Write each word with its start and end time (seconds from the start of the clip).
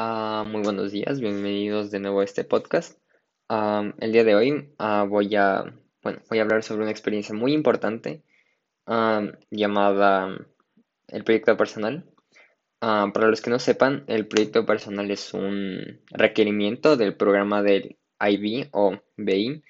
Ah, 0.00 0.44
muy 0.46 0.62
buenos 0.62 0.92
días, 0.92 1.18
bienvenidos 1.20 1.90
de 1.90 1.98
nuevo 1.98 2.20
a 2.20 2.24
este 2.24 2.44
podcast. 2.44 2.96
Am, 3.48 3.94
el 3.98 4.12
día 4.12 4.22
de 4.22 4.36
hoy 4.36 4.72
ah, 4.78 5.04
voy 5.08 5.34
a, 5.34 5.74
bueno, 6.04 6.20
voy 6.30 6.38
a 6.38 6.42
hablar 6.42 6.62
sobre 6.62 6.82
una 6.82 6.92
experiencia 6.92 7.34
muy 7.34 7.52
importante 7.52 8.22
am, 8.86 9.32
llamada 9.50 10.38
el 11.08 11.24
proyecto 11.24 11.56
personal. 11.56 12.04
Ah, 12.80 13.10
para 13.12 13.26
los 13.26 13.40
que 13.40 13.50
no 13.50 13.58
sepan, 13.58 14.04
el 14.06 14.28
proyecto 14.28 14.64
personal 14.64 15.10
es 15.10 15.34
un 15.34 16.00
requerimiento 16.12 16.96
del 16.96 17.16
programa 17.16 17.64
del 17.64 17.98
IB 18.20 18.68
o 18.70 19.00
BI, 19.16 19.64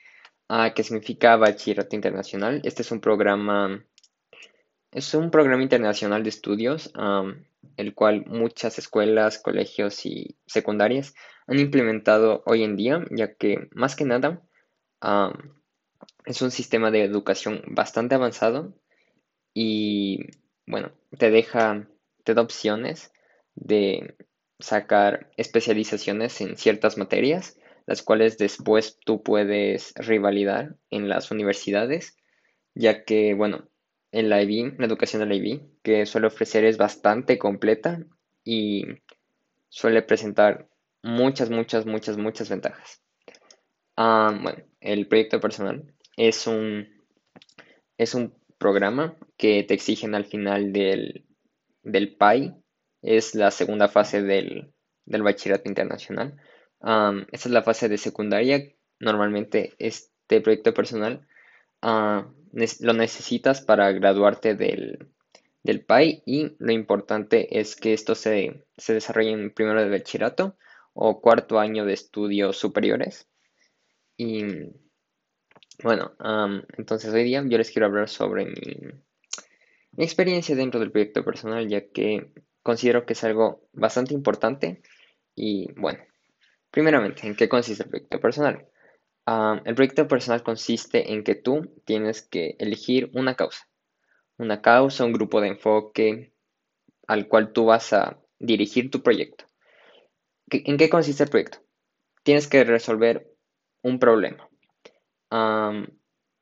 ah, 0.50 0.74
que 0.74 0.82
significa 0.82 1.36
Bachillerato 1.36 1.96
Internacional. 1.96 2.60
Este 2.64 2.82
es 2.82 2.90
un 2.92 3.00
programa, 3.00 3.82
es 4.92 5.14
un 5.14 5.30
programa 5.30 5.62
internacional 5.62 6.22
de 6.22 6.28
estudios, 6.28 6.92
el 7.78 7.94
cual 7.94 8.26
muchas 8.26 8.78
escuelas, 8.78 9.38
colegios 9.38 10.04
y 10.04 10.36
secundarias 10.46 11.14
han 11.46 11.60
implementado 11.60 12.42
hoy 12.44 12.64
en 12.64 12.76
día, 12.76 13.04
ya 13.10 13.34
que 13.34 13.68
más 13.70 13.94
que 13.94 14.04
nada 14.04 14.42
es 16.26 16.42
un 16.42 16.50
sistema 16.50 16.90
de 16.90 17.04
educación 17.04 17.62
bastante 17.68 18.16
avanzado 18.16 18.74
y 19.54 20.26
bueno, 20.66 20.90
te 21.16 21.30
deja, 21.30 21.88
te 22.24 22.34
da 22.34 22.42
opciones 22.42 23.12
de 23.54 24.16
sacar 24.58 25.30
especializaciones 25.36 26.40
en 26.40 26.56
ciertas 26.56 26.98
materias, 26.98 27.56
las 27.86 28.02
cuales 28.02 28.38
después 28.38 28.98
tú 29.04 29.22
puedes 29.22 29.94
revalidar 29.94 30.74
en 30.90 31.08
las 31.08 31.30
universidades, 31.30 32.16
ya 32.74 33.04
que 33.04 33.34
bueno, 33.34 33.68
el 34.10 34.32
IB, 34.32 34.78
la 34.78 34.86
educación 34.86 35.20
del 35.20 35.32
IB, 35.32 35.60
que 35.82 36.06
suele 36.06 36.28
ofrecer 36.28 36.64
es 36.64 36.76
bastante 36.76 37.38
completa 37.38 38.04
y 38.44 38.84
suele 39.68 40.02
presentar 40.02 40.68
muchas, 41.02 41.50
muchas, 41.50 41.86
muchas, 41.86 42.16
muchas 42.16 42.48
ventajas. 42.48 43.02
Ah, 43.96 44.36
bueno, 44.40 44.62
el 44.80 45.06
proyecto 45.08 45.40
personal 45.40 45.94
es 46.16 46.46
un, 46.46 46.88
es 47.96 48.14
un 48.14 48.34
programa 48.58 49.16
que 49.36 49.62
te 49.64 49.74
exigen 49.74 50.14
al 50.14 50.24
final 50.24 50.72
del, 50.72 51.26
del 51.82 52.16
PAI. 52.16 52.54
Es 53.02 53.34
la 53.34 53.50
segunda 53.50 53.88
fase 53.88 54.22
del, 54.22 54.72
del 55.04 55.22
bachillerato 55.22 55.68
internacional. 55.68 56.36
Am, 56.80 57.26
esta 57.32 57.48
es 57.48 57.52
la 57.52 57.62
fase 57.62 57.88
de 57.88 57.98
secundaria. 57.98 58.62
Normalmente 59.00 59.74
este 59.78 60.40
proyecto 60.40 60.74
personal 60.74 61.26
ah, 61.82 62.28
lo 62.80 62.92
necesitas 62.92 63.60
para 63.60 63.90
graduarte 63.92 64.54
del, 64.54 65.08
del 65.62 65.84
PAI 65.84 66.22
y 66.26 66.56
lo 66.58 66.72
importante 66.72 67.58
es 67.60 67.76
que 67.76 67.92
esto 67.92 68.14
se, 68.14 68.64
se 68.76 68.94
desarrolla 68.94 69.30
en 69.30 69.52
primero 69.52 69.82
de 69.82 69.90
bachillerato 69.90 70.56
o 70.94 71.20
cuarto 71.20 71.58
año 71.58 71.84
de 71.84 71.92
estudios 71.92 72.56
superiores. 72.56 73.28
Y 74.16 74.44
bueno, 75.82 76.12
am, 76.18 76.64
entonces 76.76 77.12
hoy 77.14 77.22
día 77.22 77.44
yo 77.46 77.56
les 77.56 77.70
quiero 77.70 77.86
hablar 77.86 78.08
sobre 78.08 78.46
mi 79.92 80.04
experiencia 80.04 80.56
dentro 80.56 80.80
del 80.80 80.90
proyecto 80.90 81.24
personal, 81.24 81.68
ya 81.68 81.88
que 81.88 82.32
considero 82.62 83.06
que 83.06 83.12
es 83.12 83.22
algo 83.24 83.68
bastante 83.72 84.14
importante. 84.14 84.82
Y 85.34 85.72
bueno, 85.74 86.00
primeramente, 86.70 87.26
¿en 87.26 87.36
qué 87.36 87.48
consiste 87.48 87.84
el 87.84 87.90
proyecto 87.90 88.20
personal? 88.20 88.66
Am, 89.30 89.60
el 89.64 89.76
proyecto 89.76 90.08
personal 90.08 90.42
consiste 90.42 91.12
en 91.12 91.22
que 91.22 91.36
tú 91.36 91.72
tienes 91.84 92.22
que 92.22 92.56
elegir 92.58 93.10
una 93.14 93.36
causa, 93.36 93.68
una 94.38 94.62
causa, 94.62 95.04
un 95.04 95.12
grupo 95.14 95.40
de 95.40 95.48
enfoque 95.48 96.34
al 97.08 97.28
cual 97.28 97.52
tú 97.52 97.66
vas 97.66 97.92
a 97.92 98.20
dirigir 98.40 98.90
tu 98.90 99.02
proyecto. 99.02 99.46
¿Qué- 100.50 100.62
¿En 100.66 100.76
qué 100.78 100.90
consiste 100.90 101.22
el 101.22 101.30
proyecto? 101.30 101.58
Tienes 102.24 102.48
que 102.48 102.64
resolver 102.64 103.28
un 103.82 103.98
problema. 104.00 104.48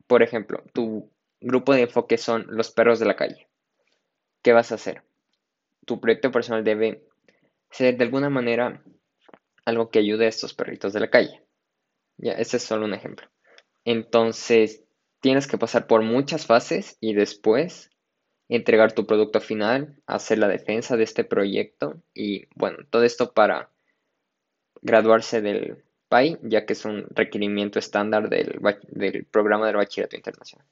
Por 0.09 0.23
ejemplo, 0.25 0.65
tu 0.73 1.13
grupo 1.41 1.73
de 1.73 1.83
enfoque 1.83 2.19
son 2.19 2.45
los 2.49 2.73
perros 2.73 2.99
de 2.99 3.07
la 3.07 3.15
calle. 3.15 3.47
¿Qué 4.43 4.53
vas 4.53 4.73
a 4.73 4.77
hacer? 4.77 5.05
Tu 5.87 6.01
proyecto 6.01 6.33
personal 6.33 6.65
debe 6.65 7.05
ser 7.71 7.97
de 7.99 8.05
alguna 8.05 8.31
manera 8.31 8.83
algo 9.67 9.91
que 9.91 10.01
ayude 10.01 10.27
a 10.27 10.31
estos 10.31 10.55
perritos 10.55 10.93
de 10.95 11.01
la 11.01 11.11
calle. 11.11 11.46
Ya, 12.19 12.33
ese 12.33 12.57
es 12.57 12.63
solo 12.63 12.87
un 12.87 12.95
ejemplo. 12.95 13.29
Entonces, 13.85 14.85
tienes 15.21 15.47
que 15.47 15.59
pasar 15.59 15.87
por 15.87 16.03
muchas 16.03 16.47
fases 16.47 16.97
y 17.01 17.15
después 17.15 17.91
entregar 18.49 18.93
tu 18.93 19.07
producto 19.07 19.41
final, 19.41 19.97
hacer 20.07 20.39
la 20.39 20.49
defensa 20.49 20.97
de 20.97 21.05
este 21.05 21.25
proyecto 21.25 22.01
y 22.15 22.47
bueno, 22.55 22.79
todo 22.91 23.03
esto 23.03 23.33
para 23.33 23.71
graduarse 24.83 25.41
del 25.43 25.85
PAI, 26.09 26.39
ya 26.43 26.65
que 26.65 26.75
es 26.75 26.85
un 26.85 27.07
requerimiento 27.11 27.79
estándar 27.79 28.29
del, 28.29 28.61
del 28.89 29.25
programa 29.25 29.67
del 29.67 29.77
Bachillerato 29.77 30.17
Internacional. 30.17 30.67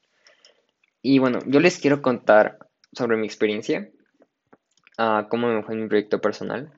Y 1.02 1.18
bueno, 1.18 1.40
yo 1.46 1.60
les 1.60 1.78
quiero 1.78 2.00
contar 2.00 2.58
sobre 2.92 3.16
mi 3.16 3.26
experiencia, 3.26 3.90
ah, 4.96 5.26
cómo 5.28 5.48
me 5.48 5.62
fue 5.62 5.74
mi 5.74 5.88
proyecto 5.88 6.20
personal, 6.20 6.72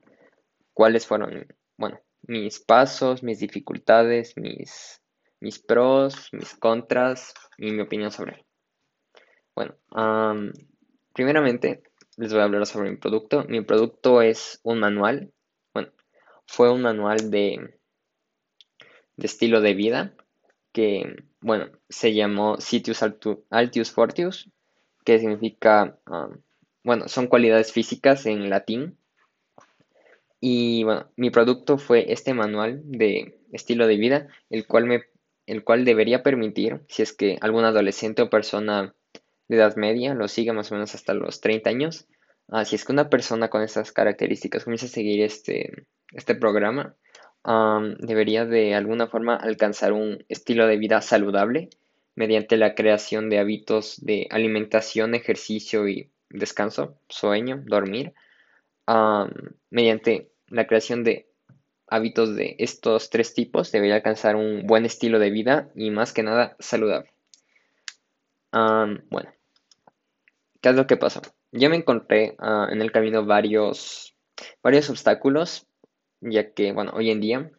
cuáles 0.73 1.05
fueron, 1.05 1.47
bueno, 1.77 1.99
mis 2.23 2.59
pasos, 2.59 3.23
mis 3.23 3.39
dificultades, 3.39 4.35
mis, 4.37 5.01
mis 5.39 5.59
pros, 5.59 6.29
mis 6.31 6.55
contras 6.55 7.33
y 7.57 7.71
mi 7.71 7.81
opinión 7.81 8.11
sobre 8.11 8.35
él. 8.35 8.45
Bueno, 9.55 9.75
am, 9.91 10.51
primeramente 11.13 11.83
les 12.17 12.31
voy 12.31 12.41
a 12.41 12.45
hablar 12.45 12.65
sobre 12.65 12.89
mi 12.89 12.97
producto. 12.97 13.45
Mi 13.47 13.61
producto 13.61 14.21
es 14.21 14.59
un 14.63 14.79
manual, 14.79 15.31
bueno, 15.73 15.91
fue 16.45 16.71
un 16.71 16.81
manual 16.81 17.31
de, 17.31 17.79
estilo 19.17 19.61
de 19.61 19.73
vida 19.73 20.15
que, 20.71 21.15
bueno, 21.41 21.71
se 21.89 22.13
llamó 22.13 22.57
Sitius 22.59 23.03
Altius 23.49 23.91
Fortius, 23.91 24.49
que 25.05 25.19
significa, 25.19 25.97
bueno, 26.83 27.07
son 27.07 27.27
cualidades 27.27 27.71
físicas 27.71 28.25
en 28.25 28.49
latín. 28.49 28.97
Y 30.39 30.83
bueno, 30.83 31.09
mi 31.15 31.29
producto 31.29 31.77
fue 31.77 32.11
este 32.11 32.33
manual 32.33 32.81
de 32.85 33.39
estilo 33.51 33.87
de 33.87 33.97
vida, 33.97 34.27
el 34.49 34.67
cual 34.67 34.85
me, 34.85 35.03
el 35.47 35.63
cual 35.63 35.85
debería 35.85 36.21
permitir, 36.23 36.81
si 36.89 37.01
es 37.01 37.13
que 37.13 37.37
algún 37.41 37.65
adolescente 37.65 38.21
o 38.21 38.29
persona 38.29 38.93
de 39.47 39.55
edad 39.55 39.75
media 39.77 40.13
lo 40.13 40.27
sigue 40.27 40.53
más 40.53 40.71
o 40.71 40.75
menos 40.75 40.93
hasta 40.93 41.13
los 41.13 41.41
30 41.41 41.69
años, 41.69 42.07
ah, 42.49 42.65
si 42.65 42.75
es 42.75 42.85
que 42.85 42.91
una 42.91 43.09
persona 43.09 43.49
con 43.49 43.63
estas 43.63 43.91
características 43.91 44.63
comienza 44.63 44.85
a 44.85 44.89
seguir 44.89 45.23
este, 45.23 45.87
este 46.11 46.35
programa, 46.35 46.95
am, 47.43 47.95
debería 47.97 48.45
de 48.45 48.75
alguna 48.75 49.07
forma 49.07 49.35
alcanzar 49.35 49.93
un 49.93 50.23
estilo 50.29 50.67
de 50.67 50.77
vida 50.77 51.01
saludable 51.01 51.69
mediante 52.15 52.57
la 52.57 52.75
creación 52.75 53.29
de 53.29 53.39
hábitos 53.39 54.03
de 54.03 54.27
alimentación, 54.29 55.15
ejercicio 55.15 55.87
y 55.87 56.09
descanso, 56.29 56.99
sueño, 57.07 57.63
dormir 57.65 58.13
mediante 59.69 60.31
la 60.47 60.67
creación 60.67 61.03
de 61.03 61.29
hábitos 61.87 62.35
de 62.35 62.55
estos 62.59 63.09
tres 63.09 63.33
tipos, 63.33 63.71
debería 63.71 63.95
alcanzar 63.95 64.35
un 64.35 64.65
buen 64.65 64.85
estilo 64.85 65.19
de 65.19 65.29
vida 65.29 65.69
y 65.75 65.89
más 65.91 66.13
que 66.13 66.23
nada 66.23 66.55
saludable. 66.59 67.11
Bueno, 68.51 69.31
¿qué 70.61 70.69
es 70.69 70.75
lo 70.75 70.87
que 70.87 70.97
pasó? 70.97 71.21
Yo 71.51 71.69
me 71.69 71.77
encontré 71.77 72.35
ah, 72.39 72.67
en 72.69 72.81
el 72.81 72.91
camino 72.91 73.25
varios, 73.25 74.15
varios 74.61 74.89
obstáculos, 74.89 75.67
ya 76.19 76.51
que, 76.51 76.71
bueno, 76.71 76.91
hoy 76.93 77.11
en 77.11 77.21
día 77.21 77.51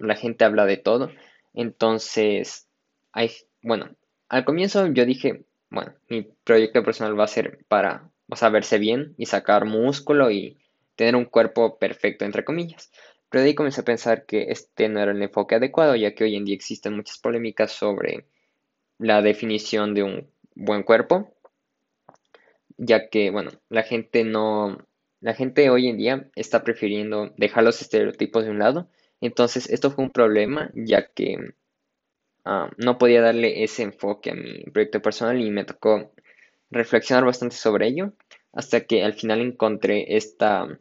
la 0.00 0.16
gente 0.16 0.44
habla 0.44 0.66
de 0.66 0.76
todo. 0.76 1.10
Entonces, 1.54 2.68
hay, 3.12 3.30
bueno, 3.62 3.90
al 4.28 4.44
comienzo 4.44 4.86
yo 4.88 5.04
dije, 5.04 5.44
bueno, 5.70 5.94
mi 6.08 6.22
proyecto 6.44 6.82
personal 6.84 7.18
va 7.18 7.24
a 7.24 7.28
ser 7.28 7.64
para, 7.68 8.10
o 8.28 8.36
sea, 8.36 8.48
verse 8.48 8.78
bien 8.78 9.14
y 9.16 9.26
sacar 9.26 9.64
músculo 9.64 10.30
y 10.30 10.59
tener 11.00 11.16
un 11.16 11.24
cuerpo 11.24 11.78
perfecto, 11.78 12.24
entre 12.24 12.44
comillas. 12.44 12.90
Pero 13.28 13.42
de 13.42 13.48
ahí 13.48 13.54
comencé 13.54 13.80
a 13.80 13.84
pensar 13.84 14.26
que 14.26 14.50
este 14.50 14.88
no 14.88 15.00
era 15.00 15.12
el 15.12 15.22
enfoque 15.22 15.54
adecuado, 15.56 15.96
ya 15.96 16.14
que 16.14 16.24
hoy 16.24 16.36
en 16.36 16.44
día 16.44 16.54
existen 16.54 16.94
muchas 16.94 17.18
polémicas 17.18 17.72
sobre 17.72 18.26
la 18.98 19.22
definición 19.22 19.94
de 19.94 20.02
un 20.02 20.30
buen 20.54 20.82
cuerpo 20.82 21.34
ya 22.80 23.10
que, 23.10 23.30
bueno, 23.30 23.50
la 23.68 23.82
gente 23.82 24.24
no, 24.24 24.78
la 25.20 25.34
gente 25.34 25.68
hoy 25.68 25.88
en 25.88 25.98
día 25.98 26.30
está 26.34 26.64
prefiriendo 26.64 27.30
dejar 27.36 27.62
los 27.62 27.82
estereotipos 27.82 28.44
de 28.44 28.50
un 28.50 28.58
lado. 28.58 28.88
Entonces, 29.20 29.68
esto 29.68 29.90
fue 29.90 30.04
un 30.04 30.10
problema, 30.10 30.70
ya 30.74 31.06
que 31.06 31.54
ah, 32.46 32.70
no 32.78 32.96
podía 32.96 33.20
darle 33.20 33.62
ese 33.64 33.82
enfoque 33.82 34.30
a 34.30 34.34
mi 34.34 34.64
proyecto 34.72 35.02
personal 35.02 35.40
y 35.40 35.50
me 35.50 35.64
tocó 35.64 36.12
reflexionar 36.70 37.24
bastante 37.26 37.56
sobre 37.56 37.88
ello, 37.88 38.14
hasta 38.52 38.80
que 38.86 39.04
al 39.04 39.12
final 39.12 39.42
encontré 39.42 40.16
esta, 40.16 40.78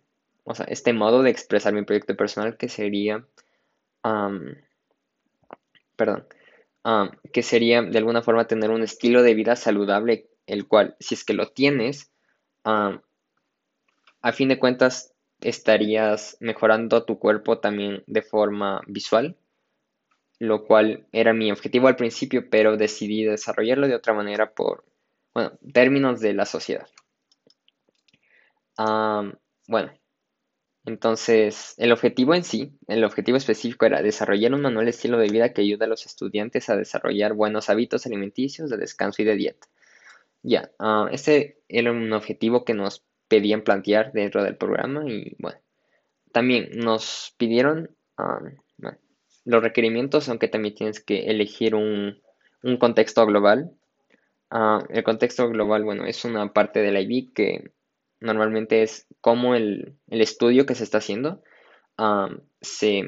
o 0.49 0.55
sea, 0.55 0.65
este 0.65 0.93
modo 0.93 1.21
de 1.21 1.29
expresar 1.29 1.73
mi 1.73 1.83
proyecto 1.83 2.15
personal 2.15 2.57
que 2.57 2.69
sería, 2.69 3.23
perdón, 5.95 6.25
que 7.31 7.43
sería 7.43 7.83
de 7.83 7.97
alguna 7.99 8.23
forma 8.23 8.47
tener 8.47 8.71
un 8.71 8.81
estilo 8.81 9.21
de 9.21 9.35
vida 9.35 9.55
saludable, 9.55 10.27
el 10.47 10.67
cual, 10.67 10.95
si 10.99 11.13
es 11.13 11.23
que 11.23 11.35
lo 11.35 11.49
tienes, 11.49 12.11
am, 12.63 13.03
a 14.23 14.31
fin 14.31 14.49
de 14.49 14.57
cuentas 14.57 15.13
estarías 15.39 16.35
mejorando 16.39 17.05
tu 17.05 17.19
cuerpo 17.19 17.59
también 17.59 18.03
de 18.07 18.23
forma 18.23 18.81
visual, 18.87 19.37
lo 20.39 20.65
cual 20.65 21.05
era 21.11 21.31
mi 21.31 21.51
objetivo 21.51 21.87
al 21.87 21.95
principio, 21.95 22.49
pero 22.49 22.75
decidí 22.75 23.23
desarrollarlo 23.23 23.87
de 23.87 23.93
otra 23.93 24.15
manera 24.15 24.51
por, 24.51 24.83
bueno, 25.31 25.51
términos 25.71 26.19
de 26.21 26.33
la 26.33 26.47
sociedad. 26.47 26.87
bueno, 29.67 29.91
entonces 30.89 31.75
el 31.77 31.91
objetivo 31.91 32.33
en 32.33 32.43
sí, 32.43 32.73
el 32.87 33.03
objetivo 33.03 33.37
específico 33.37 33.85
era 33.85 34.01
desarrollar 34.01 34.53
un 34.53 34.61
manual 34.61 34.85
de 34.85 34.91
estilo 34.91 35.17
de 35.17 35.29
vida 35.29 35.53
que 35.53 35.61
ayude 35.61 35.85
a 35.85 35.87
los 35.87 36.05
estudiantes 36.05 36.69
a 36.69 36.75
desarrollar 36.75 37.33
buenos 37.33 37.69
hábitos 37.69 38.05
alimenticios, 38.05 38.69
de 38.69 38.77
descanso 38.77 39.21
y 39.21 39.25
de 39.25 39.35
dieta. 39.35 39.67
Ya, 40.41 40.71
ah, 40.79 41.07
este 41.11 41.61
era 41.67 41.91
un 41.91 42.11
objetivo 42.11 42.65
que 42.65 42.73
nos 42.73 43.05
pedían 43.27 43.61
plantear 43.61 44.11
dentro 44.13 44.43
del 44.43 44.57
programa 44.57 45.03
y 45.07 45.35
bueno, 45.37 45.59
también 46.31 46.69
nos 46.73 47.35
pidieron 47.37 47.95
ah, 48.17 48.39
los 49.45 49.63
requerimientos, 49.63 50.27
aunque 50.29 50.47
también 50.47 50.75
tienes 50.75 50.99
que 50.99 51.25
elegir 51.27 51.75
un, 51.75 52.21
contexto 52.79 53.25
global. 53.25 53.71
Ah, 54.49 54.83
el 54.89 55.03
contexto 55.03 55.49
global, 55.49 55.83
bueno, 55.83 56.05
es 56.05 56.25
una 56.25 56.51
parte 56.51 56.81
del 56.81 56.97
IB 56.97 57.33
que 57.33 57.71
normalmente 58.19 58.83
es 58.83 59.07
cómo 59.21 59.55
el, 59.55 59.97
estudio 60.07 60.65
que 60.65 60.75
se 60.75 60.83
está 60.83 60.99
haciendo 60.99 61.43
se 62.61 63.03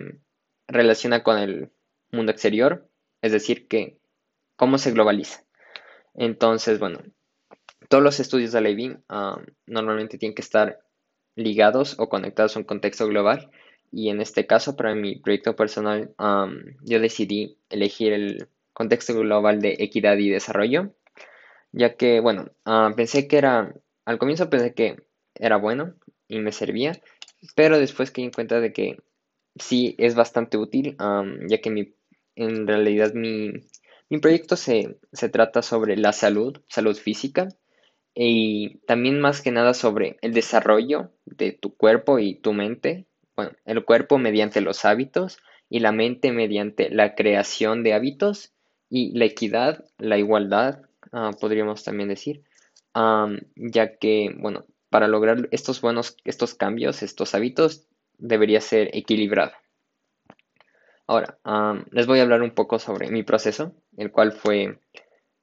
relaciona 0.67 1.23
con 1.23 1.37
el 1.37 1.71
mundo 2.11 2.31
exterior, 2.31 2.87
es 3.21 3.31
decir, 3.31 3.67
que 3.67 3.97
cómo 4.55 4.77
se 4.77 4.91
globaliza. 4.91 5.43
Entonces, 6.13 6.79
bueno, 6.79 6.99
todos 7.89 8.03
los 8.03 8.19
estudios 8.19 8.51
de 8.51 8.61
la 8.61 9.49
normalmente 9.65 10.17
tienen 10.17 10.35
que 10.35 10.41
estar 10.41 10.79
ligados 11.35 11.95
o 11.99 12.09
conectados 12.09 12.55
a 12.55 12.59
un 12.59 12.65
contexto 12.65 13.07
global 13.07 13.51
y 13.91 14.09
en 14.09 14.21
este 14.21 14.47
caso 14.47 14.75
para 14.75 14.95
mi 14.95 15.17
proyecto 15.17 15.55
personal 15.55 16.13
yo 16.81 16.99
decidí 16.99 17.57
elegir 17.69 18.13
el 18.13 18.47
contexto 18.73 19.13
global 19.13 19.61
de 19.61 19.75
equidad 19.79 20.17
y 20.17 20.29
desarrollo 20.29 20.93
ya 21.71 21.95
que 21.95 22.19
bueno 22.19 22.51
pensé 22.95 23.27
que 23.27 23.37
era 23.37 23.73
al 24.11 24.19
comienzo 24.19 24.49
pensé 24.49 24.73
que 24.73 25.03
era 25.35 25.57
bueno 25.57 25.95
y 26.27 26.39
me 26.39 26.51
servía 26.51 26.99
pero 27.55 27.79
después 27.79 28.11
caí 28.11 28.25
en 28.25 28.31
cuenta 28.31 28.59
de 28.59 28.73
que 28.73 28.97
sí 29.55 29.95
es 29.97 30.15
bastante 30.15 30.57
útil 30.57 30.97
ya 31.47 31.57
que 31.59 31.69
mi, 31.69 31.93
en 32.35 32.67
realidad 32.67 33.13
mi, 33.13 33.51
mi 34.09 34.19
proyecto 34.19 34.55
se, 34.55 34.97
se 35.13 35.29
trata 35.29 35.61
sobre 35.61 35.95
la 35.97 36.13
salud, 36.13 36.61
salud 36.67 36.97
física 36.97 37.47
y 38.13 38.79
también 38.79 39.21
más 39.21 39.41
que 39.41 39.51
nada 39.51 39.73
sobre 39.73 40.17
el 40.21 40.33
desarrollo 40.33 41.11
de 41.25 41.53
tu 41.53 41.75
cuerpo 41.75 42.19
y 42.19 42.35
tu 42.35 42.51
mente. 42.53 43.05
Bueno, 43.35 43.53
el 43.65 43.85
cuerpo 43.85 44.17
mediante 44.17 44.59
los 44.59 44.83
hábitos 44.83 45.39
y 45.69 45.79
la 45.79 45.93
mente 45.93 46.33
mediante 46.33 46.89
la 46.89 47.15
creación 47.15 47.83
de 47.83 47.93
hábitos 47.93 48.51
y 48.89 49.17
la 49.17 49.25
equidad, 49.25 49.85
la 49.97 50.17
igualdad, 50.17 50.81
ah, 51.13 51.31
podríamos 51.39 51.85
también 51.85 52.09
decir, 52.09 52.43
ya 52.93 53.97
que, 53.97 54.35
bueno, 54.37 54.65
para 54.89 55.07
lograr 55.07 55.47
estos 55.51 55.81
buenos, 55.81 56.17
estos 56.25 56.53
cambios, 56.53 57.03
estos 57.03 57.33
hábitos, 57.33 57.87
debería 58.17 58.61
ser 58.61 58.89
equilibrado. 58.93 59.53
Ahora, 61.07 61.39
les 61.91 62.07
voy 62.07 62.19
a 62.19 62.23
hablar 62.23 62.41
un 62.41 62.51
poco 62.51 62.79
sobre 62.79 63.09
mi 63.09 63.23
proceso, 63.23 63.73
el 63.97 64.11
cual 64.11 64.31
fue, 64.31 64.79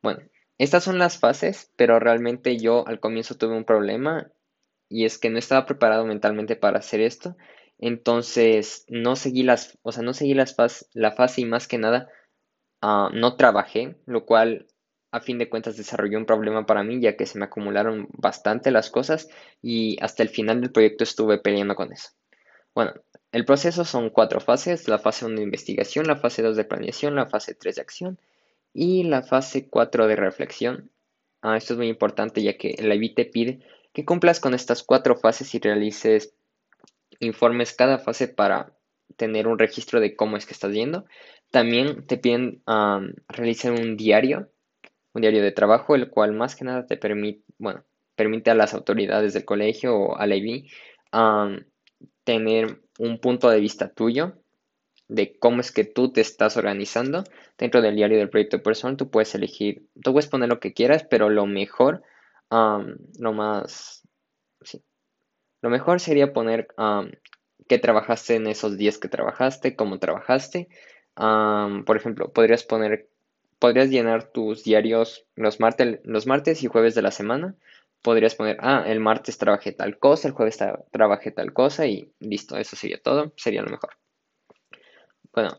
bueno, 0.03 0.21
estas 0.59 0.85
son 0.85 0.99
las 0.99 1.19
fases, 1.19 1.73
pero 1.77 1.99
realmente 2.01 2.59
yo 2.59 2.87
al 2.87 3.01
comienzo 3.01 3.37
tuve 3.37 3.57
un 3.57 3.65
problema 3.65 4.31
y 4.89 5.05
es 5.05 5.19
que 5.19 5.31
no 5.31 5.39
estaba 5.39 5.67
preparado 5.67 6.05
mentalmente 6.07 6.57
para 6.57 6.79
hacer 6.79 7.01
esto. 7.01 7.37
Entonces 7.79 8.85
no 8.89 9.15
seguí 9.15 9.43
las, 9.43 9.79
o 9.83 9.93
sea, 9.93 10.03
no 10.03 10.15
seguí 10.15 10.35
las 10.35 10.57
la 10.95 11.13
fase 11.13 11.43
y 11.43 11.45
más 11.45 11.69
que 11.69 11.79
nada 11.79 12.09
ah, 12.83 13.11
no 13.13 13.37
trabajé, 13.37 13.97
lo 14.07 14.25
cual 14.25 14.67
a 15.11 15.21
fin 15.21 15.39
de 15.39 15.49
cuentas 15.49 15.77
desarrolló 15.77 16.19
un 16.19 16.27
problema 16.27 16.67
para 16.67 16.83
mí 16.83 17.01
ya 17.01 17.17
que 17.17 17.27
se 17.27 17.39
me 17.39 17.47
acumularon 17.47 18.09
bastante 18.13 18.71
las 18.71 18.91
cosas 18.91 19.29
y 19.63 19.97
hasta 20.03 20.23
el 20.23 20.29
final 20.29 20.61
del 20.61 20.73
proyecto 20.73 21.05
estuve 21.05 21.39
peleando 21.39 21.75
con 21.75 21.93
eso. 21.93 22.11
Bueno, 22.75 22.93
el 23.33 23.45
proceso 23.45 23.85
son 23.85 24.11
cuatro 24.11 24.41
fases, 24.41 24.89
la 24.89 24.99
fase 24.99 25.25
1 25.25 25.37
de 25.37 25.43
investigación, 25.43 26.07
la 26.07 26.17
fase 26.17 26.43
2 26.43 26.57
de 26.57 26.65
planeación, 26.65 27.15
la 27.15 27.27
fase 27.27 27.55
3 27.55 27.77
de 27.77 27.83
acción 27.83 28.19
y 28.73 29.05
la 29.05 29.23
fase 29.23 29.69
4 29.69 30.07
de 30.07 30.17
reflexión. 30.17 30.91
Ah, 31.43 31.57
esto 31.57 31.75
es 31.75 31.79
muy 31.79 31.89
importante 31.89 32.43
ya 32.43 32.57
que 32.57 32.77
la 32.81 32.95
IB 32.95 33.15
te 33.15 33.25
pide 33.25 33.61
que 33.93 34.05
cumplas 34.05 34.41
con 34.41 34.55
estas 34.55 34.83
cuatro 34.83 35.17
fases 35.17 35.55
y 35.55 35.59
realices 35.59 36.35
informes 37.21 37.73
cada 37.73 37.99
fase 37.99 38.29
para 38.29 38.73
tener 39.17 39.49
un 39.49 39.59
registro 39.59 40.01
de 40.01 40.15
cómo 40.15 40.37
es 40.37 40.47
que 40.47 40.53
estás 40.53 40.73
yendo. 40.73 41.05
También 41.51 42.07
te 42.07 42.19
piden 42.19 42.63
realizar 43.29 43.73
un 43.73 43.97
diario, 43.97 44.51
un 45.13 45.23
diario 45.23 45.43
de 45.43 45.53
trabajo, 45.53 45.95
el 45.95 46.11
cual 46.11 46.33
más 46.33 46.57
que 46.57 46.65
nada 46.65 46.87
te 46.87 46.97
permite, 46.97 47.45
bueno, 47.59 47.85
permite 48.15 48.51
a 48.51 48.55
las 48.55 48.75
autoridades 48.75 49.33
del 49.33 49.45
colegio 49.45 49.97
o 49.97 50.17
a 50.17 50.27
la 50.27 50.37
IB 50.37 50.67
tener 52.25 52.83
un 52.99 53.19
punto 53.21 53.49
de 53.49 53.61
vista 53.61 53.89
tuyo 53.93 54.35
de 55.09 55.39
cómo 55.39 55.61
es 55.63 55.73
que 55.73 55.85
tú 55.85 56.13
te 56.13 56.21
estás 56.21 56.59
organizando 56.59 57.25
dentro 57.57 57.81
del 57.81 57.97
diario 57.97 58.19
del 58.19 58.29
proyecto 58.29 58.63
personal. 58.63 58.99
Tú 58.99 59.11
puedes 59.11 59.35
elegir, 59.35 59.89
tú 60.03 60.13
puedes 60.13 60.29
poner 60.29 60.51
lo 60.51 60.61
que 60.61 60.75
quieras, 60.75 61.07
pero 61.09 61.31
lo 61.31 61.47
mejor, 61.47 62.03
lo 62.51 63.33
más, 63.33 64.07
sí, 64.61 64.85
lo 65.63 65.71
mejor 65.71 66.01
sería 66.01 66.35
poner 66.35 66.69
qué 67.69 67.79
trabajaste 67.79 68.35
en 68.35 68.47
esos 68.49 68.77
días 68.77 68.99
que 68.99 69.09
trabajaste, 69.09 69.77
cómo 69.77 69.99
trabajaste. 69.99 70.69
por 71.15 71.97
ejemplo, 71.97 72.33
podrías 72.33 72.65
poner, 72.65 73.09
podrías 73.59 73.91
llenar 73.91 74.31
tus 74.33 74.65
diarios 74.65 75.27
los, 75.35 75.61
martes, 75.61 76.01
los 76.05 76.27
martes 76.27 76.63
y 76.63 76.67
jueves 76.67 76.95
de 76.95 77.03
la 77.03 77.11
semana. 77.11 77.55
Podrías 78.03 78.35
poner, 78.35 78.59
ah, 78.61 78.85
el 78.87 79.01
martes 79.01 79.39
trabajé 79.39 79.73
tal 79.73 79.99
cosa, 79.99 80.29
el 80.29 80.35
jueves 80.35 80.59
trabajé 80.93 81.33
tal 81.33 81.53
cosa 81.53 81.87
y 81.87 82.13
listo, 82.21 82.57
eso 82.57 82.77
sería 82.77 83.01
todo, 83.03 83.33
sería 83.37 83.63
lo 83.63 83.71
mejor. 83.71 83.91
Bueno, 85.33 85.57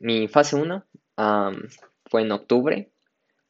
mi 0.00 0.28
fase 0.28 0.56
1 0.56 0.84
fue 2.06 2.22
en 2.22 2.32
octubre. 2.32 2.90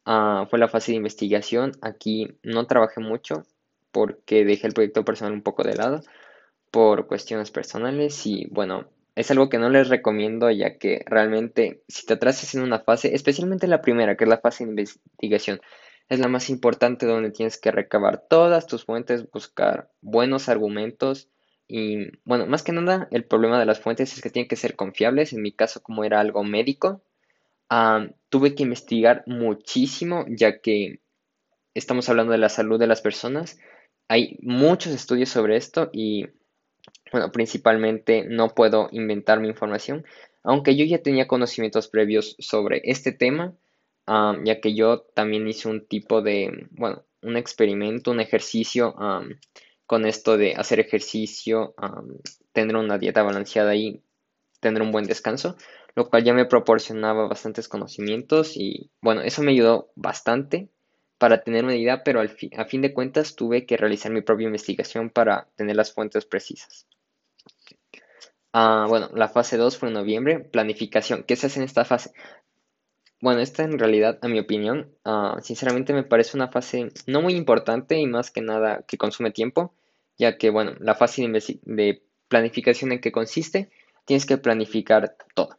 Ah, 0.05 0.47
fue 0.49 0.59
la 0.59 0.69
fase 0.69 0.93
de 0.93 0.97
investigación. 0.97 1.73
Aquí 1.83 2.29
no 2.43 2.67
trabajé 2.67 3.01
mucho 3.01 3.43
porque 3.93 4.45
dejé 4.45 4.67
el 4.67 4.75
proyecto 4.75 5.05
personal 5.05 5.33
un 5.33 5.43
poco 5.43 5.63
de 5.63 5.75
lado 5.75 6.03
por 6.71 7.07
cuestiones 7.07 7.51
personales 7.51 8.27
y 8.27 8.47
bueno, 8.51 8.89
es 9.15 9.31
algo 9.31 9.49
que 9.49 9.59
no 9.59 9.69
les 9.71 9.89
recomiendo 9.89 10.51
ya 10.51 10.79
que 10.79 11.03
realmente 11.07 11.83
si 11.89 12.07
te 12.07 12.15
atrasas 12.15 12.55
en 12.55 12.63
una 12.63 12.81
fase, 12.81 13.15
especialmente 13.15 13.67
la 13.67 13.83
primera, 13.83 14.17
que 14.17 14.25
es 14.25 14.31
la 14.31 14.39
fase 14.39 14.65
de 14.65 14.71
investigación, 14.71 15.61
es 16.09 16.19
la 16.19 16.29
más 16.29 16.51
importante 16.51 17.07
donde 17.07 17.31
tienes 17.31 17.59
que 17.59 17.71
recabar 17.71 18.25
todas 18.29 18.67
tus 18.67 18.85
fuentes, 18.85 19.31
buscar 19.31 19.91
buenos 20.01 20.49
argumentos 20.49 21.29
y 21.73 22.19
bueno, 22.25 22.47
más 22.47 22.65
que 22.65 22.73
nada, 22.73 23.07
el 23.13 23.25
problema 23.25 23.61
de 23.61 23.65
las 23.65 23.79
fuentes 23.79 24.13
es 24.13 24.21
que 24.21 24.31
tienen 24.31 24.49
que 24.49 24.57
ser 24.57 24.75
confiables. 24.75 25.33
En 25.33 25.41
mi 25.41 25.53
caso, 25.53 25.81
como 25.81 26.03
era 26.03 26.19
algo 26.19 26.43
médico, 26.43 27.01
tuve 28.29 28.57
que 28.57 28.65
investigar 28.65 29.23
muchísimo, 29.27 30.25
ya 30.29 30.59
que 30.59 30.99
estamos 31.75 32.09
hablando 32.09 32.33
de 32.33 32.39
la 32.39 32.49
salud 32.49 32.81
de 32.81 32.89
las 32.89 33.03
personas. 33.03 33.61
Hay 34.09 34.37
muchos 34.43 34.93
estudios 34.93 35.29
sobre 35.29 35.57
esto 35.57 35.91
y, 35.93 36.27
bueno, 37.13 37.31
principalmente 37.33 38.25
no 38.25 38.49
puedo 38.49 38.89
inventar 38.93 39.41
mi 39.41 39.49
información, 39.49 40.05
aunque 40.43 40.77
yo 40.77 40.85
ya 40.85 41.03
tenía 41.03 41.27
conocimientos 41.27 41.89
previos 41.89 42.37
sobre 42.39 42.81
este 42.85 43.13
tema, 43.13 43.55
ya 44.07 44.61
que 44.61 44.75
yo 44.75 45.03
también 45.15 45.47
hice 45.47 45.69
un 45.69 45.87
tipo 45.87 46.23
de, 46.23 46.69
bueno, 46.71 47.05
un 47.23 47.37
experimento, 47.37 48.11
un 48.11 48.21
ejercicio 48.21 48.95
con 49.87 50.07
esto 50.07 50.37
de 50.37 50.55
hacer 50.55 50.81
ejercicio, 50.81 51.75
tener 52.53 52.77
una 52.77 52.99
dieta 52.99 53.23
balanceada 53.23 53.75
y 53.75 54.03
tener 54.61 54.83
un 54.83 54.93
buen 54.93 55.05
descanso, 55.05 55.57
lo 55.95 56.09
cual 56.09 56.25
ya 56.25 56.35
me 56.35 56.45
proporcionaba 56.45 57.27
bastantes 57.29 57.69
conocimientos 57.69 58.57
y 58.57 58.91
bueno, 59.01 59.23
eso 59.23 59.43
me 59.43 59.53
ayudó 59.53 59.91
bastante 59.97 60.69
para 61.21 61.43
tener 61.43 61.65
una 61.65 61.77
idea, 61.77 62.03
pero 62.03 62.21
al 62.21 62.35
a 62.57 62.65
fin 62.65 62.81
de 62.81 62.95
cuentas 62.95 63.37
tuve 63.37 63.67
que 63.67 63.77
realizar 63.77 64.11
mi 64.11 64.23
propia 64.23 64.47
investigación 64.47 65.11
para 65.11 65.49
tener 65.55 65.77
las 65.77 65.93
fuentes 65.93 66.25
precisas. 66.25 66.87
Ah, 68.55 68.87
bueno, 68.89 69.11
la 69.13 69.29
fase 69.29 69.59
2 69.59 69.77
fue 69.77 69.89
en 69.89 69.95
noviembre, 69.95 70.41
planificación. 70.41 71.25
¿Qué 71.25 71.37
se 71.37 71.49
hace 71.49 71.59
en 71.59 71.67
esta 71.67 71.85
fase? 71.85 72.13
Bueno, 73.21 73.41
esta 73.43 73.65
en 73.65 73.79
realidad, 73.79 74.19
a 74.23 74.29
mi 74.29 74.39
opinión, 74.39 74.97
ah, 75.05 75.37
sinceramente 75.43 75.93
me 75.93 76.05
parece 76.05 76.39
una 76.39 76.49
fase 76.49 76.89
no 77.07 77.21
muy 77.21 77.35
importante 77.35 77.99
y 77.99 78.07
más 78.07 78.31
que 78.31 78.41
nada 78.41 78.83
que 78.89 78.97
consume 78.97 79.31
tiempo, 79.31 79.75
ya 80.17 80.39
que, 80.39 80.49
bueno, 80.49 80.73
la 80.81 80.95
fase 80.95 81.29
de, 81.29 82.03
planificación 82.29 82.93
en 82.93 83.01
que 83.03 83.13
consiste, 83.13 83.69
tienes 84.07 84.25
que 84.25 84.39
planificar 84.39 85.17
todo. 85.35 85.59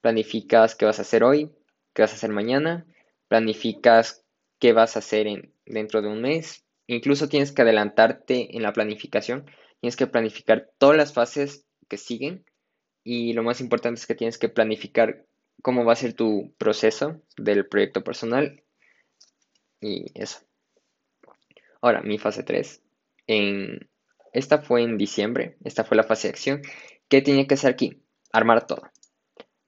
Planificas 0.00 0.74
qué 0.74 0.84
vas 0.84 0.98
a 0.98 1.02
hacer 1.02 1.22
hoy, 1.22 1.52
qué 1.94 2.02
vas 2.02 2.10
a 2.10 2.16
hacer 2.16 2.30
mañana, 2.30 2.86
planificas 3.28 4.24
qué 4.58 4.72
vas 4.72 4.96
a 4.96 5.00
hacer 5.00 5.26
en, 5.26 5.52
dentro 5.66 6.02
de 6.02 6.08
un 6.08 6.20
mes, 6.20 6.64
incluso 6.86 7.28
tienes 7.28 7.52
que 7.52 7.62
adelantarte 7.62 8.56
en 8.56 8.62
la 8.62 8.72
planificación, 8.72 9.46
tienes 9.80 9.96
que 9.96 10.06
planificar 10.06 10.70
todas 10.78 10.96
las 10.96 11.12
fases 11.12 11.64
que 11.88 11.96
siguen 11.96 12.44
y 13.04 13.32
lo 13.32 13.42
más 13.42 13.60
importante 13.60 14.00
es 14.00 14.06
que 14.06 14.14
tienes 14.14 14.38
que 14.38 14.48
planificar 14.48 15.24
cómo 15.62 15.84
va 15.84 15.92
a 15.92 15.96
ser 15.96 16.12
tu 16.14 16.52
proceso 16.58 17.20
del 17.36 17.66
proyecto 17.66 18.02
personal 18.02 18.62
y 19.80 20.06
eso. 20.14 20.40
Ahora, 21.80 22.02
mi 22.02 22.18
fase 22.18 22.42
3. 22.42 22.82
En, 23.26 23.88
esta 24.32 24.58
fue 24.58 24.82
en 24.82 24.98
diciembre, 24.98 25.56
esta 25.64 25.84
fue 25.84 25.96
la 25.96 26.04
fase 26.04 26.28
de 26.28 26.32
acción. 26.32 26.62
¿Qué 27.08 27.22
tenía 27.22 27.46
que 27.46 27.54
hacer 27.54 27.70
aquí? 27.70 28.02
Armar 28.32 28.66
todo. 28.66 28.82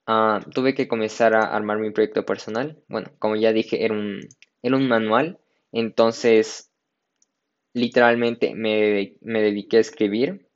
Ah, 0.07 0.41
tuve 0.53 0.75
que 0.75 0.89
comenzar 0.89 1.35
a 1.35 1.45
armar 1.45 1.79
mi 1.79 1.91
proyecto 1.91 2.25
personal. 2.25 2.83
Bueno, 2.89 3.13
como 3.19 3.37
ya 3.37 3.53
dije, 3.53 3.85
era 3.85 3.95
un, 3.95 4.21
era 4.63 4.77
un 4.77 4.89
manual. 4.89 5.39
Entonces, 5.73 6.71
literalmente 7.73 8.55
me, 8.55 9.17
me 9.21 9.43
dediqué 9.43 9.79
a 9.79 9.81
escribir. 9.81 10.47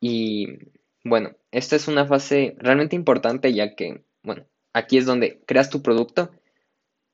Y 0.00 0.58
bueno, 1.04 1.36
esta 1.50 1.76
es 1.76 1.88
una 1.88 2.06
fase 2.06 2.56
realmente 2.58 2.96
importante 2.96 3.52
ya 3.52 3.74
que, 3.74 4.02
bueno, 4.22 4.46
aquí 4.72 4.98
es 4.98 5.06
donde 5.06 5.40
creas 5.46 5.70
tu 5.70 5.82
producto 5.82 6.30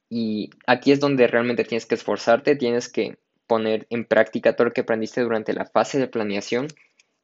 y 0.09 0.51
aquí 0.67 0.93
es 0.93 1.01
donde 1.01 1.27
realmente 1.27 1.65
tienes 1.65 1.87
que 1.87 1.95
esforzarte, 1.95 2.57
tienes 2.57 2.89
que 2.89 3.19
poner 3.47 3.87
en 3.91 4.05
práctica 4.05 4.57
todo 4.57 4.67
lo 4.67 4.73
que 4.73 4.83
aprendiste 4.83 5.21
durante 5.21 5.53
la 5.53 5.67
fase 5.67 5.99
de 5.99 6.09
planeación. 6.09 6.69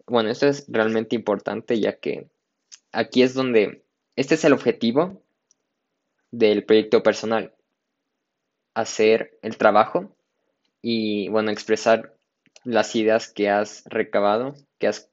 Bueno, 0.07 0.31
esto 0.31 0.47
es 0.47 0.67
realmente 0.69 1.17
importante 1.17 1.81
ya 1.81 1.99
que 1.99 2.29
aquí 2.93 3.23
es 3.23 3.35
donde 3.35 3.83
este 4.17 4.35
es 4.35 4.45
el 4.45 4.53
objetivo 4.53 5.23
del 6.31 6.65
proyecto 6.65 7.03
personal. 7.03 7.55
Hacer 8.79 9.39
el 9.43 9.57
trabajo 9.57 10.15
y, 10.81 11.29
bueno, 11.29 11.51
expresar 11.51 12.15
las 12.65 12.95
ideas 12.95 13.33
que 13.33 13.49
has 13.49 13.85
recabado, 13.87 14.55
que 14.79 14.89
has, 14.89 15.11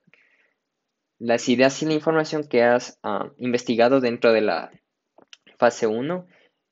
las 1.20 1.50
ideas 1.50 1.82
y 1.82 1.86
la 1.86 1.94
información 1.94 2.48
que 2.48 2.64
has 2.64 3.00
ah, 3.04 3.32
investigado 3.38 4.02
dentro 4.02 4.34
de 4.34 4.42
la 4.42 4.72
fase 5.58 5.88
1 5.88 6.28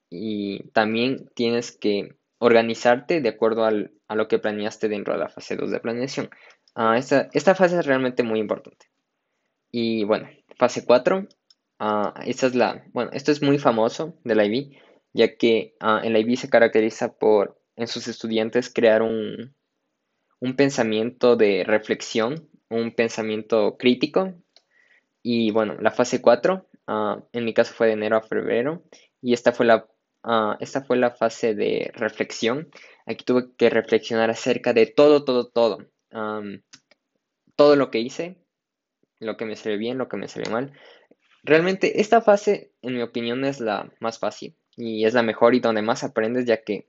y 0.09 0.69
también 0.69 1.29
tienes 1.33 1.71
que 1.71 2.15
organizarte 2.37 3.21
de 3.21 3.29
acuerdo 3.29 3.65
a 3.65 4.15
lo 4.15 4.27
que 4.27 4.39
planeaste 4.39 4.89
dentro 4.89 5.13
de 5.13 5.19
la 5.19 5.29
fase 5.29 5.55
2 5.55 5.71
de 5.71 5.79
planeación. 5.79 6.29
Ah, 6.75 6.97
esta, 6.97 7.29
esta 7.33 7.55
fase 7.55 7.79
es 7.79 7.85
realmente 7.85 8.23
muy 8.23 8.39
importante. 8.39 8.87
Y 9.71 10.03
bueno, 10.03 10.29
fase 10.57 10.85
4 10.85 11.27
Ah, 11.85 12.13
esta 12.25 12.47
es 12.47 12.55
la, 12.55 12.81
bueno, 12.93 13.11
esto 13.11 13.33
es 13.33 13.41
muy 13.41 13.57
famoso 13.57 14.13
del 14.23 14.41
IB, 14.41 14.77
ya 15.13 15.37
que 15.37 15.75
uh, 15.81 16.03
el 16.03 16.17
IB 16.17 16.35
se 16.37 16.49
caracteriza 16.49 17.13
por 17.13 17.61
en 17.75 17.87
sus 17.87 18.07
estudiantes 18.07 18.71
crear 18.71 19.01
un, 19.01 19.55
un 20.39 20.55
pensamiento 20.55 21.35
de 21.35 21.63
reflexión, 21.63 22.49
un 22.69 22.93
pensamiento 22.93 23.77
crítico. 23.77 24.33
Y 25.21 25.51
bueno, 25.51 25.75
la 25.79 25.91
fase 25.91 26.21
4, 26.21 26.67
ah, 26.87 27.23
en 27.31 27.45
mi 27.45 27.53
caso 27.53 27.73
fue 27.73 27.87
de 27.87 27.93
enero 27.93 28.17
a 28.17 28.21
febrero, 28.21 28.83
y 29.21 29.33
esta 29.33 29.53
fue 29.53 29.65
la, 29.65 29.87
esta 30.59 30.83
fue 30.83 30.97
la 30.97 31.11
fase 31.11 31.55
de 31.55 31.91
reflexión. 31.95 32.69
Aquí 33.05 33.23
tuve 33.23 33.55
que 33.57 33.69
reflexionar 33.69 34.29
acerca 34.29 34.73
de 34.73 34.85
todo, 34.85 35.23
todo, 35.23 35.47
todo. 35.47 35.87
todo 37.55 37.75
lo 37.75 37.89
que 37.89 37.99
hice, 37.99 38.37
lo 39.19 39.37
que 39.37 39.45
me 39.45 39.55
salió 39.55 39.77
bien, 39.77 39.97
lo 39.97 40.09
que 40.09 40.17
me 40.17 40.27
salió 40.27 40.51
mal, 40.51 40.73
Realmente 41.45 41.99
esta 41.99 42.21
fase, 42.21 42.71
en 42.81 42.95
mi 42.95 43.01
opinión, 43.01 43.43
es 43.43 43.59
la 43.59 43.91
más 43.99 44.17
fácil 44.17 44.55
y 44.75 45.05
es 45.05 45.13
la 45.13 45.23
mejor 45.23 45.55
y 45.55 45.59
donde 45.59 45.81
más 45.81 46.03
aprendes 46.03 46.45
ya 46.45 46.63
que 46.63 46.87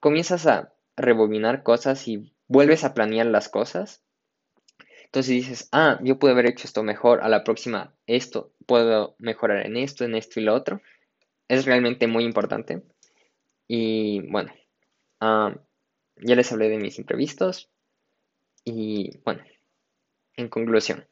comienzas 0.00 0.46
a 0.46 0.72
rebobinar 0.96 1.62
cosas 1.62 2.06
y 2.08 2.32
vuelves 2.48 2.84
a 2.84 2.94
planear 2.94 3.26
las 3.26 3.48
cosas. 3.48 4.02
Entonces 5.04 5.34
dices, 5.34 5.68
ah, 5.72 5.98
yo 6.02 6.18
pude 6.18 6.32
haber 6.32 6.46
hecho 6.46 6.66
esto 6.66 6.82
mejor, 6.82 7.22
a 7.22 7.28
la 7.28 7.44
próxima 7.44 7.94
esto, 8.06 8.52
puedo 8.66 9.14
mejorar 9.18 9.66
en 9.66 9.76
esto, 9.76 10.04
en 10.04 10.14
esto 10.14 10.40
y 10.40 10.44
lo 10.44 10.54
otro. 10.54 10.80
Es 11.48 11.66
realmente 11.66 12.06
muy 12.06 12.24
importante. 12.24 12.82
Y 13.68 14.20
bueno, 14.30 14.52
ah, 15.20 15.54
ya 16.16 16.34
les 16.34 16.50
hablé 16.52 16.68
de 16.70 16.78
mis 16.78 16.98
imprevistos. 16.98 17.70
Y 18.64 19.18
bueno, 19.24 19.42
en 20.36 20.48
conclusión, 20.48 21.06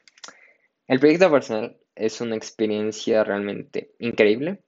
el 0.87 0.99
proyecto 0.99 1.29
personal 1.29 1.77
es 1.95 2.21
una 2.21 2.35
experiencia 2.35 3.23
realmente 3.23 3.91
increíble, 3.99 4.63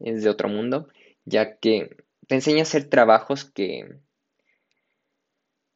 es 0.00 0.22
de 0.22 0.30
otro 0.30 0.48
mundo, 0.48 0.88
ya 1.24 1.58
que 1.58 1.96
te 2.26 2.34
enseña 2.34 2.60
a 2.60 2.62
hacer 2.62 2.88
trabajos 2.88 3.44
que, 3.44 4.00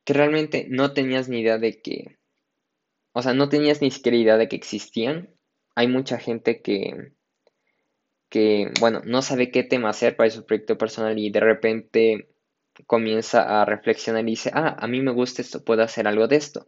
que 0.04 0.12
realmente 0.12 0.66
no 0.68 0.92
tenías 0.92 1.28
ni 1.28 1.40
idea 1.40 1.58
de 1.58 1.80
que, 1.80 2.18
o 3.12 3.22
sea, 3.22 3.34
no 3.34 3.48
tenías 3.48 3.80
ni 3.80 3.90
siquiera 3.90 4.16
idea 4.16 4.36
de 4.36 4.48
que 4.48 4.56
existían. 4.56 5.30
Hay 5.74 5.88
mucha 5.88 6.18
gente 6.18 6.62
que, 6.62 7.12
que, 8.28 8.72
bueno, 8.80 9.02
no 9.04 9.22
sabe 9.22 9.50
qué 9.50 9.64
tema 9.64 9.90
hacer 9.90 10.16
para 10.16 10.30
su 10.30 10.44
proyecto 10.46 10.78
personal 10.78 11.18
y 11.18 11.30
de 11.30 11.40
repente 11.40 12.28
comienza 12.86 13.60
a 13.60 13.64
reflexionar 13.64 14.22
y 14.22 14.32
dice, 14.32 14.50
ah, 14.54 14.76
a 14.78 14.86
mí 14.88 15.00
me 15.00 15.12
gusta 15.12 15.42
esto, 15.42 15.64
puedo 15.64 15.82
hacer 15.82 16.06
algo 16.06 16.28
de 16.28 16.36
esto. 16.36 16.66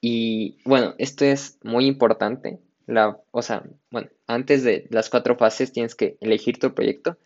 Y 0.00 0.58
bueno, 0.64 0.94
esto 0.98 1.24
es 1.24 1.58
muy 1.62 1.86
importante 1.86 2.60
la, 2.88 3.20
o 3.32 3.42
sea, 3.42 3.64
bueno, 3.90 4.08
antes 4.26 4.64
de 4.64 4.86
las 4.90 5.10
cuatro 5.10 5.36
fases 5.36 5.72
tienes 5.72 5.94
que 5.94 6.16
elegir 6.22 6.58
tu 6.58 6.74
proyecto. 6.74 7.18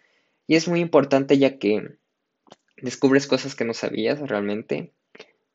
Y 0.48 0.56
es 0.56 0.66
muy 0.66 0.80
importante 0.80 1.38
ya 1.38 1.56
que 1.58 1.98
descubres 2.76 3.28
cosas 3.28 3.54
que 3.54 3.64
no 3.64 3.72
sabías 3.72 4.18
realmente, 4.28 4.92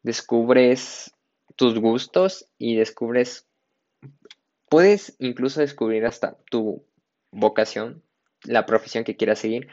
descubres 0.03 1.13
tus 1.57 1.77
gustos 1.77 2.47
y 2.57 2.77
descubres, 2.77 3.47
puedes 4.69 5.17
incluso 5.19 5.59
descubrir 5.59 6.05
hasta 6.05 6.37
tu 6.49 6.85
vocación, 7.31 8.01
la 8.45 8.65
profesión 8.65 9.03
que 9.03 9.17
quieras 9.17 9.39
seguir, 9.39 9.67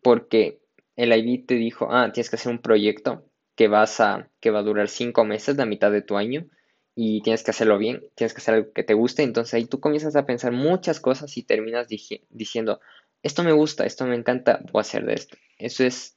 porque 0.00 0.60
el 0.94 1.12
IB 1.12 1.46
te 1.46 1.54
dijo, 1.54 1.88
ah, 1.90 2.12
tienes 2.12 2.30
que 2.30 2.36
hacer 2.36 2.52
un 2.52 2.62
proyecto 2.62 3.24
que 3.56 3.66
vas 3.66 3.98
a, 4.00 4.28
que 4.38 4.50
va 4.50 4.60
a 4.60 4.62
durar 4.62 4.88
cinco 4.88 5.24
meses, 5.24 5.56
la 5.56 5.66
mitad 5.66 5.90
de 5.90 6.02
tu 6.02 6.16
año, 6.16 6.46
y 6.94 7.22
tienes 7.22 7.42
que 7.42 7.52
hacerlo 7.52 7.78
bien, 7.78 8.02
tienes 8.14 8.34
que 8.34 8.38
hacer 8.38 8.54
algo 8.54 8.72
que 8.72 8.82
te 8.82 8.94
guste, 8.94 9.22
entonces 9.22 9.54
ahí 9.54 9.66
tú 9.66 9.80
comienzas 9.80 10.16
a 10.16 10.26
pensar 10.26 10.52
muchas 10.52 11.00
cosas 11.00 11.36
y 11.36 11.42
terminas 11.42 11.88
diciendo, 11.88 12.80
esto 13.22 13.42
me 13.42 13.52
gusta, 13.52 13.86
esto 13.86 14.06
me 14.06 14.16
encanta, 14.16 14.60
voy 14.72 14.80
a 14.80 14.82
hacer 14.82 15.04
de 15.04 15.14
esto. 15.14 15.36
Eso 15.58 15.84
es 15.84 16.16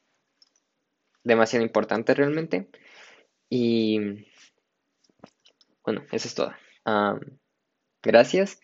demasiado 1.24 1.66
importante 1.66 2.14
realmente. 2.14 2.70
Y 3.50 4.26
bueno, 5.84 6.06
eso 6.12 6.28
es 6.28 6.36
todo. 6.36 6.54
gracias. 8.02 8.60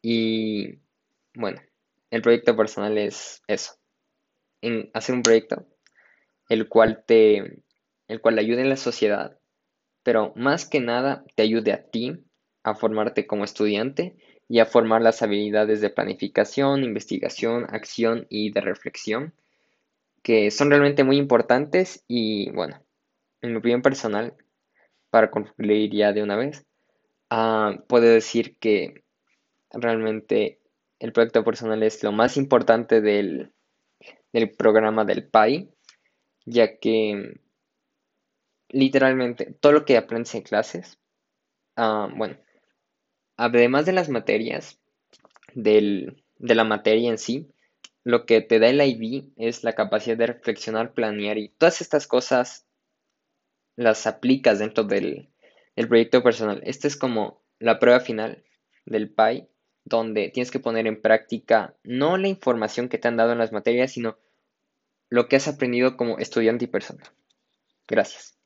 Y 0.00 0.78
bueno, 1.34 1.60
el 2.10 2.22
proyecto 2.22 2.56
personal 2.56 2.98
es 2.98 3.42
eso. 3.46 3.74
En 4.62 4.90
hacer 4.94 5.14
un 5.14 5.22
proyecto 5.22 5.66
el 6.48 6.68
cual 6.68 7.04
te 7.06 7.62
el 8.08 8.20
cual 8.20 8.38
ayude 8.38 8.60
en 8.60 8.68
la 8.68 8.76
sociedad 8.76 9.38
pero 10.02 10.32
más 10.36 10.66
que 10.66 10.80
nada 10.80 11.24
te 11.34 11.42
ayude 11.42 11.72
a 11.72 11.82
ti 11.82 12.24
a 12.62 12.74
formarte 12.74 13.26
como 13.26 13.44
estudiante 13.44 14.16
y 14.48 14.58
a 14.58 14.66
formar 14.66 15.02
las 15.02 15.22
habilidades 15.22 15.80
de 15.80 15.90
planificación, 15.90 16.84
investigación, 16.84 17.66
acción 17.70 18.26
y 18.28 18.50
de 18.50 18.60
reflexión, 18.60 19.34
que 20.22 20.50
son 20.50 20.70
realmente 20.70 21.04
muy 21.04 21.16
importantes 21.16 22.04
y 22.06 22.50
bueno, 22.50 22.82
en 23.40 23.52
mi 23.52 23.56
opinión 23.58 23.82
personal, 23.82 24.34
para 25.10 25.30
concluir 25.30 25.90
ya 25.92 26.12
de 26.12 26.22
una 26.22 26.36
vez, 26.36 26.64
uh, 27.30 27.82
puedo 27.86 28.06
decir 28.06 28.56
que 28.58 29.04
realmente 29.70 30.60
el 30.98 31.12
proyecto 31.12 31.44
personal 31.44 31.82
es 31.82 32.02
lo 32.02 32.12
más 32.12 32.36
importante 32.36 33.00
del, 33.00 33.52
del 34.32 34.50
programa 34.50 35.04
del 35.04 35.26
PAI, 35.28 35.68
ya 36.44 36.78
que 36.78 37.40
literalmente 38.72 39.54
todo 39.60 39.72
lo 39.72 39.84
que 39.84 39.96
aprendes 39.96 40.34
en 40.34 40.42
clases, 40.42 40.98
ah, 41.76 42.08
bueno, 42.14 42.36
además 43.36 43.86
de 43.86 43.92
las 43.92 44.08
materias, 44.08 44.80
de 45.54 46.14
la 46.38 46.64
materia 46.64 47.10
en 47.10 47.18
sí, 47.18 47.52
lo 48.04 48.26
que 48.26 48.40
te 48.40 48.58
da 48.58 48.68
el 48.68 48.80
IB 48.80 49.32
es 49.36 49.62
la 49.62 49.74
capacidad 49.74 50.16
de 50.16 50.26
reflexionar, 50.26 50.92
planear 50.92 51.38
y 51.38 51.50
todas 51.50 51.80
estas 51.80 52.06
cosas 52.06 52.66
las 53.76 54.06
aplicas 54.06 54.58
dentro 54.58 54.84
del, 54.84 55.28
del 55.76 55.88
proyecto 55.88 56.22
personal. 56.22 56.60
Esta 56.64 56.88
es 56.88 56.96
como 56.96 57.42
la 57.58 57.78
prueba 57.78 58.00
final 58.00 58.44
del 58.86 59.08
PAI, 59.10 59.48
donde 59.84 60.30
tienes 60.30 60.50
que 60.50 60.60
poner 60.60 60.86
en 60.86 61.00
práctica 61.00 61.76
no 61.84 62.16
la 62.16 62.28
información 62.28 62.88
que 62.88 62.98
te 62.98 63.08
han 63.08 63.16
dado 63.16 63.32
en 63.32 63.38
las 63.38 63.52
materias, 63.52 63.92
sino 63.92 64.18
lo 65.08 65.28
que 65.28 65.36
has 65.36 65.48
aprendido 65.48 65.96
como 65.96 66.18
estudiante 66.18 66.64
y 66.64 66.68
persona. 66.68 67.02
Gracias. 67.86 68.38